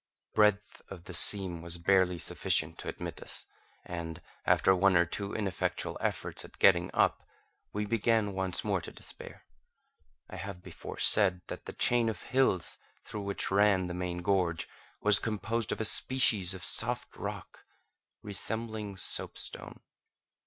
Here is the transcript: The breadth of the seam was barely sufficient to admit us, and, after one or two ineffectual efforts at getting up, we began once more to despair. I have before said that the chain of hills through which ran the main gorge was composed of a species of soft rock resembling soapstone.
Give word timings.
The 0.31 0.35
breadth 0.35 0.81
of 0.89 1.03
the 1.03 1.13
seam 1.13 1.61
was 1.61 1.77
barely 1.77 2.17
sufficient 2.17 2.79
to 2.79 2.87
admit 2.87 3.21
us, 3.21 3.45
and, 3.85 4.19
after 4.47 4.75
one 4.75 4.95
or 4.97 5.05
two 5.05 5.35
ineffectual 5.35 5.95
efforts 6.01 6.43
at 6.43 6.57
getting 6.57 6.89
up, 6.91 7.23
we 7.71 7.85
began 7.85 8.33
once 8.33 8.63
more 8.63 8.81
to 8.81 8.91
despair. 8.91 9.45
I 10.27 10.37
have 10.37 10.63
before 10.63 10.97
said 10.97 11.43
that 11.49 11.65
the 11.65 11.73
chain 11.73 12.09
of 12.09 12.23
hills 12.23 12.79
through 13.05 13.21
which 13.21 13.51
ran 13.51 13.85
the 13.85 13.93
main 13.93 14.23
gorge 14.23 14.67
was 15.01 15.19
composed 15.19 15.71
of 15.71 15.79
a 15.79 15.85
species 15.85 16.55
of 16.55 16.65
soft 16.65 17.15
rock 17.15 17.63
resembling 18.23 18.97
soapstone. 18.97 19.81